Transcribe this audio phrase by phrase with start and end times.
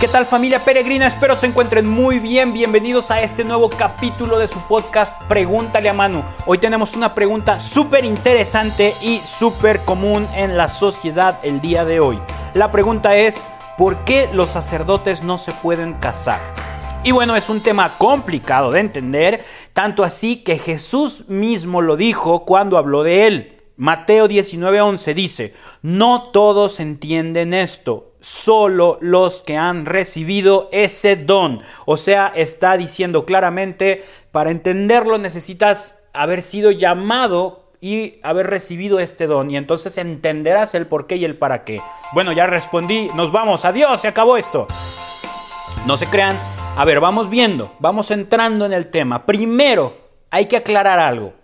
[0.00, 1.06] ¿Qué tal familia peregrina?
[1.06, 2.54] Espero se encuentren muy bien.
[2.54, 6.24] Bienvenidos a este nuevo capítulo de su podcast Pregúntale a Manu.
[6.46, 12.00] Hoy tenemos una pregunta súper interesante y súper común en la sociedad el día de
[12.00, 12.18] hoy.
[12.54, 16.40] La pregunta es, ¿por qué los sacerdotes no se pueden casar?
[17.04, 19.44] Y bueno, es un tema complicado de entender,
[19.74, 23.59] tanto así que Jesús mismo lo dijo cuando habló de él.
[23.80, 31.62] Mateo 19:11 dice, no todos entienden esto, solo los que han recibido ese don.
[31.86, 39.26] O sea, está diciendo claramente, para entenderlo necesitas haber sido llamado y haber recibido este
[39.26, 41.80] don y entonces entenderás el por qué y el para qué.
[42.12, 44.66] Bueno, ya respondí, nos vamos, adiós, se acabó esto.
[45.86, 46.38] No se crean.
[46.76, 49.24] A ver, vamos viendo, vamos entrando en el tema.
[49.24, 49.96] Primero,
[50.30, 51.39] hay que aclarar algo.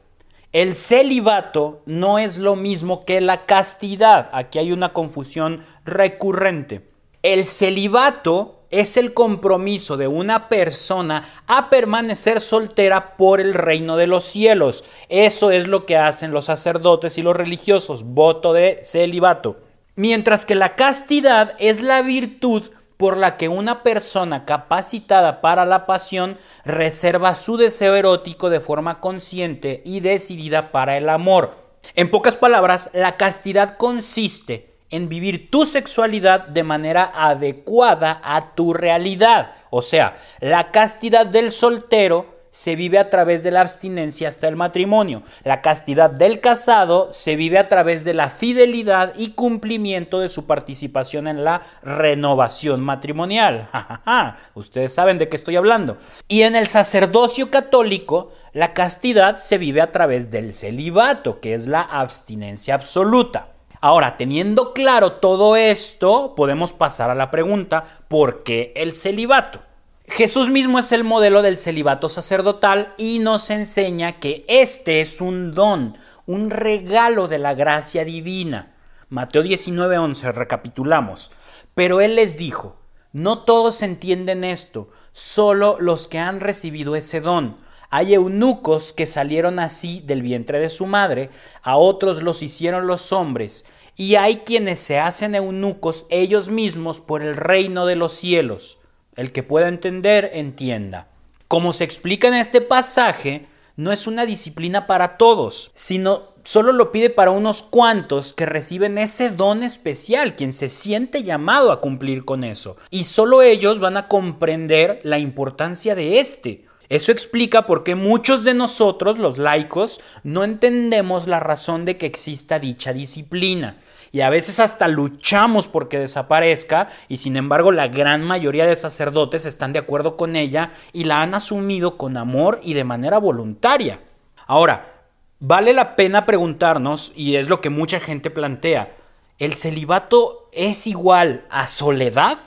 [0.57, 4.31] El celibato no es lo mismo que la castidad.
[4.33, 6.89] Aquí hay una confusión recurrente.
[7.23, 14.07] El celibato es el compromiso de una persona a permanecer soltera por el reino de
[14.07, 14.87] los cielos.
[15.11, 19.59] Eso es lo que hacen los sacerdotes y los religiosos, voto de celibato.
[19.95, 22.63] Mientras que la castidad es la virtud
[22.97, 29.01] por la que una persona capacitada para la pasión reserva su deseo erótico de forma
[29.01, 31.67] consciente y decidida para el amor.
[31.95, 38.73] En pocas palabras, la castidad consiste en vivir tu sexualidad de manera adecuada a tu
[38.73, 39.55] realidad.
[39.71, 44.57] O sea, la castidad del soltero se vive a través de la abstinencia hasta el
[44.57, 45.23] matrimonio.
[45.45, 50.47] La castidad del casado se vive a través de la fidelidad y cumplimiento de su
[50.47, 53.69] participación en la renovación matrimonial.
[54.55, 55.99] Ustedes saben de qué estoy hablando.
[56.29, 61.67] Y en el sacerdocio católico, la castidad se vive a través del celibato, que es
[61.67, 63.49] la abstinencia absoluta.
[63.83, 69.61] Ahora, teniendo claro todo esto, podemos pasar a la pregunta, ¿por qué el celibato?
[70.09, 75.53] Jesús mismo es el modelo del celibato sacerdotal y nos enseña que este es un
[75.53, 78.77] don, un regalo de la gracia divina.
[79.09, 81.33] Mateo 19:11, recapitulamos.
[81.75, 82.77] Pero él les dijo,
[83.13, 87.59] no todos entienden esto, solo los que han recibido ese don.
[87.91, 91.31] Hay eunucos que salieron así del vientre de su madre,
[91.63, 93.67] a otros los hicieron los hombres,
[93.97, 98.79] y hay quienes se hacen eunucos ellos mismos por el reino de los cielos.
[99.17, 101.09] El que pueda entender, entienda.
[101.49, 103.47] Como se explica en este pasaje,
[103.77, 108.99] no es una disciplina para todos, sino solo lo pide para unos cuantos que reciben
[108.99, 112.77] ese don especial, quien se siente llamado a cumplir con eso.
[112.91, 116.67] Y solo ellos van a comprender la importancia de este.
[116.89, 122.07] Eso explica por qué muchos de nosotros, los laicos, no entendemos la razón de que
[122.07, 123.77] exista dicha disciplina
[124.13, 129.45] y a veces hasta luchamos porque desaparezca y sin embargo la gran mayoría de sacerdotes
[129.45, 134.01] están de acuerdo con ella y la han asumido con amor y de manera voluntaria.
[134.47, 135.05] Ahora,
[135.39, 138.97] vale la pena preguntarnos, y es lo que mucha gente plantea,
[139.39, 142.39] ¿el celibato es igual a soledad?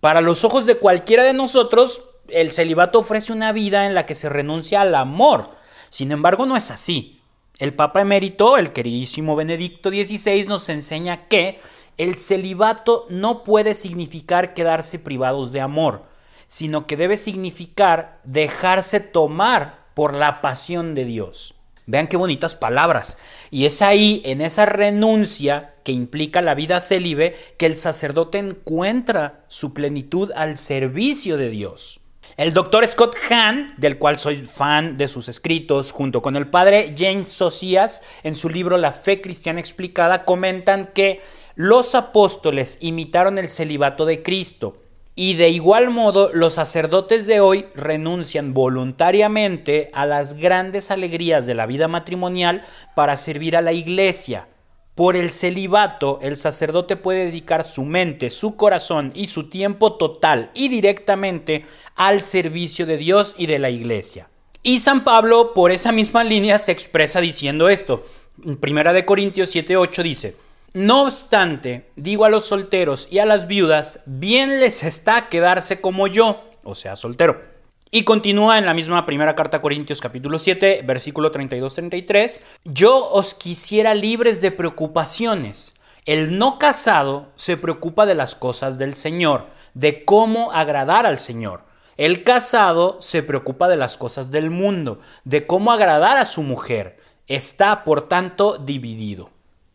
[0.00, 4.14] Para los ojos de cualquiera de nosotros, el celibato ofrece una vida en la que
[4.14, 5.50] se renuncia al amor.
[5.90, 7.20] Sin embargo, no es así.
[7.58, 11.60] El Papa emérito, el queridísimo Benedicto XVI, nos enseña que
[11.98, 16.04] el celibato no puede significar quedarse privados de amor,
[16.48, 21.54] sino que debe significar dejarse tomar por la pasión de Dios.
[21.86, 23.18] Vean qué bonitas palabras.
[23.50, 29.44] Y es ahí, en esa renuncia que implica la vida célibe, que el sacerdote encuentra
[29.48, 32.01] su plenitud al servicio de Dios.
[32.36, 36.94] El doctor Scott Hahn, del cual soy fan de sus escritos, junto con el padre
[36.96, 41.20] James Socias, en su libro La fe cristiana explicada, comentan que
[41.54, 44.78] los apóstoles imitaron el celibato de Cristo
[45.14, 51.54] y de igual modo los sacerdotes de hoy renuncian voluntariamente a las grandes alegrías de
[51.54, 54.48] la vida matrimonial para servir a la iglesia.
[54.94, 60.50] Por el celibato, el sacerdote puede dedicar su mente, su corazón y su tiempo total
[60.54, 61.64] y directamente
[61.96, 64.28] al servicio de Dios y de la iglesia.
[64.62, 68.06] Y San Pablo, por esa misma línea, se expresa diciendo esto.
[68.44, 70.36] En Primera de Corintios 7:8 dice:
[70.74, 76.06] No obstante, digo a los solteros y a las viudas, bien les está quedarse como
[76.06, 77.51] yo, o sea, soltero
[77.94, 82.40] y continúa en la misma primera carta a Corintios capítulo 7, versículo 32-33.
[82.64, 85.76] Yo os quisiera libres de preocupaciones.
[86.06, 91.64] El no casado se preocupa de las cosas del Señor, de cómo agradar al Señor.
[91.98, 96.98] El casado se preocupa de las cosas del mundo, de cómo agradar a su mujer.
[97.28, 99.31] Está, por tanto, dividido.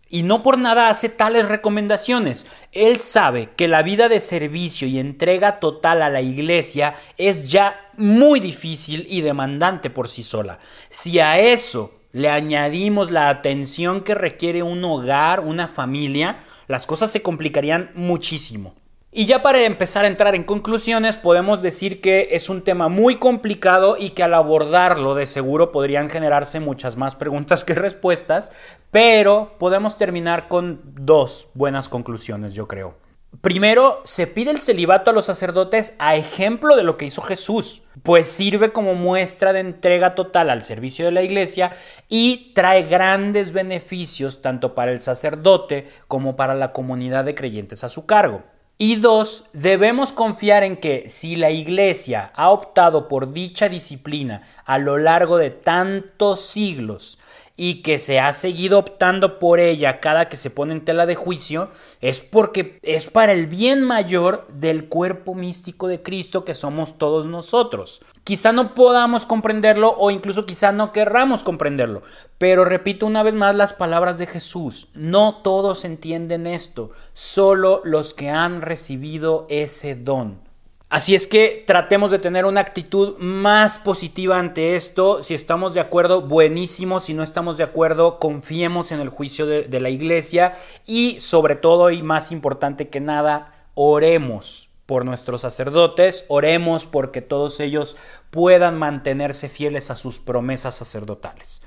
[0.10, 2.48] Y no por nada hace tales recomendaciones.
[2.72, 7.90] Él sabe que la vida de servicio y entrega total a la iglesia es ya
[7.98, 10.60] muy difícil y demandante por sí sola.
[10.90, 16.38] Si a eso le añadimos la atención que requiere un hogar, una familia,
[16.68, 18.76] las cosas se complicarían muchísimo.
[19.18, 23.16] Y ya para empezar a entrar en conclusiones, podemos decir que es un tema muy
[23.16, 28.52] complicado y que al abordarlo de seguro podrían generarse muchas más preguntas que respuestas,
[28.92, 32.94] pero podemos terminar con dos buenas conclusiones, yo creo.
[33.42, 37.86] Primero, se pide el celibato a los sacerdotes a ejemplo de lo que hizo Jesús,
[38.04, 41.76] pues sirve como muestra de entrega total al servicio de la iglesia
[42.08, 47.90] y trae grandes beneficios tanto para el sacerdote como para la comunidad de creyentes a
[47.90, 48.44] su cargo.
[48.80, 54.78] Y dos, debemos confiar en que si la Iglesia ha optado por dicha disciplina a
[54.78, 57.18] lo largo de tantos siglos,
[57.60, 61.16] y que se ha seguido optando por ella cada que se pone en tela de
[61.16, 61.70] juicio,
[62.00, 67.26] es porque es para el bien mayor del cuerpo místico de Cristo que somos todos
[67.26, 68.02] nosotros.
[68.24, 72.04] Quizá no podamos comprenderlo o incluso quizá no querramos comprenderlo,
[72.38, 78.14] pero repito una vez más las palabras de Jesús, no todos entienden esto, solo los
[78.14, 80.47] que han recibido ese don.
[80.90, 85.22] Así es que tratemos de tener una actitud más positiva ante esto.
[85.22, 87.02] Si estamos de acuerdo, buenísimo.
[87.02, 90.54] Si no estamos de acuerdo, confiemos en el juicio de, la iglesia.
[90.86, 97.60] Y sobre todo y más importante que nada, oremos por nuestros sacerdotes, oremos porque todos
[97.60, 97.98] ellos
[98.32, 101.62] puedan mantenerse fieles a sus promesas sacerdotales.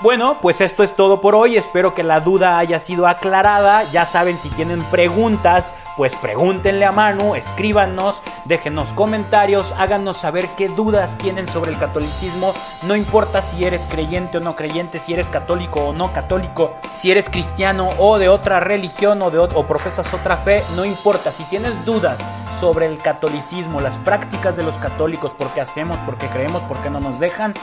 [0.00, 1.56] Bueno, pues esto es todo por hoy.
[1.56, 3.82] Espero que la duda haya sido aclarada.
[3.90, 10.68] Ya saben, si tienen preguntas, pues pregúntenle a Manu, escríbanos, déjenos comentarios, háganos saber qué
[10.68, 12.54] dudas tienen sobre el catolicismo.
[12.84, 17.10] No importa si eres creyente o no creyente, si eres católico o no católico, si
[17.10, 21.32] eres cristiano o de otra religión o, de, o profesas otra fe, no importa.
[21.32, 22.28] Si tienes dudas
[22.60, 26.76] sobre el catolicismo, las prácticas de los católicos, por qué hacemos, por qué creemos, por
[26.78, 27.54] qué no nos dejan,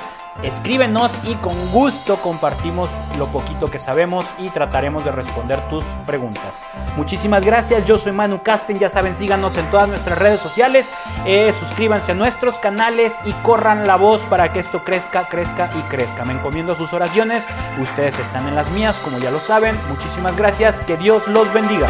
[0.43, 6.65] escríbenos y con gusto compartimos lo poquito que sabemos y trataremos de responder tus preguntas.
[6.97, 10.92] Muchísimas gracias, yo soy Manu Casten, ya saben, síganos en todas nuestras redes sociales,
[11.25, 15.81] eh, suscríbanse a nuestros canales y corran la voz para que esto crezca, crezca y
[15.83, 16.25] crezca.
[16.25, 17.48] Me encomiendo sus oraciones,
[17.80, 19.80] ustedes están en las mías, como ya lo saben.
[19.89, 21.88] Muchísimas gracias, que Dios los bendiga.